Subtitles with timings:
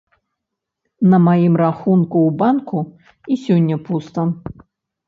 [1.11, 2.77] На маім рахунку ў банку
[3.35, 4.29] і сёння пуста.